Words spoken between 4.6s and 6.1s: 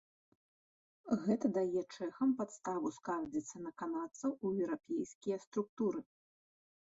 еўрапейскія структуры.